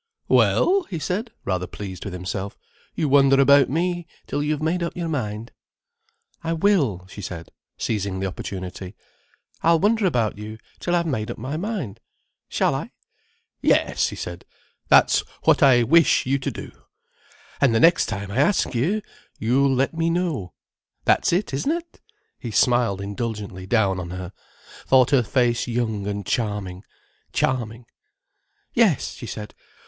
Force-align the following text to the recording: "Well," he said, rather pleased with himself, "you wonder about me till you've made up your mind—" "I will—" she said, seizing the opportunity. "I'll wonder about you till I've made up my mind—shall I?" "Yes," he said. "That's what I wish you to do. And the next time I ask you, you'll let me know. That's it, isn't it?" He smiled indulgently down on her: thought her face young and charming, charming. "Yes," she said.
"Well," 0.29 0.85
he 0.89 0.97
said, 0.97 1.29
rather 1.45 1.67
pleased 1.67 2.05
with 2.05 2.13
himself, 2.15 2.57
"you 2.95 3.07
wonder 3.07 3.39
about 3.39 3.69
me 3.69 4.07
till 4.25 4.41
you've 4.41 4.59
made 4.59 4.81
up 4.81 4.97
your 4.97 5.07
mind—" 5.09 5.51
"I 6.43 6.53
will—" 6.53 7.05
she 7.07 7.21
said, 7.21 7.49
seizing 7.77 8.19
the 8.19 8.25
opportunity. 8.25 8.95
"I'll 9.61 9.79
wonder 9.79 10.07
about 10.07 10.39
you 10.39 10.57
till 10.79 10.95
I've 10.95 11.05
made 11.05 11.29
up 11.29 11.37
my 11.37 11.55
mind—shall 11.55 12.73
I?" 12.73 12.89
"Yes," 13.61 14.07
he 14.07 14.15
said. 14.15 14.43
"That's 14.87 15.19
what 15.43 15.61
I 15.61 15.83
wish 15.83 16.25
you 16.25 16.39
to 16.39 16.49
do. 16.49 16.71
And 17.61 17.75
the 17.75 17.79
next 17.79 18.07
time 18.07 18.31
I 18.31 18.37
ask 18.37 18.73
you, 18.73 19.03
you'll 19.37 19.71
let 19.71 19.93
me 19.93 20.09
know. 20.09 20.55
That's 21.05 21.31
it, 21.31 21.53
isn't 21.53 21.71
it?" 21.71 22.01
He 22.39 22.49
smiled 22.49 23.01
indulgently 23.01 23.67
down 23.67 23.99
on 23.99 24.09
her: 24.09 24.33
thought 24.87 25.11
her 25.11 25.21
face 25.21 25.67
young 25.67 26.07
and 26.07 26.25
charming, 26.25 26.83
charming. 27.33 27.85
"Yes," 28.73 29.11
she 29.13 29.27
said. 29.27 29.53